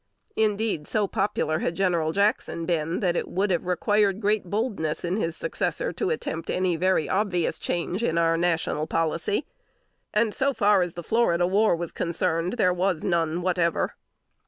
[0.35, 5.17] Indeed so popular had General Jackson been, that it would have required great boldness in
[5.17, 9.45] his successor to attempt any very obvious change in our national policy;
[10.11, 13.93] and so far as the Florida war was concerned, there was none whatever.